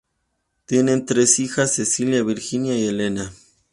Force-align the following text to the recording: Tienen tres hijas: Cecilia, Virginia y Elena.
Tienen 0.65 1.05
tres 1.05 1.37
hijas: 1.37 1.75
Cecilia, 1.75 2.23
Virginia 2.23 2.75
y 2.75 2.87
Elena. 2.87 3.31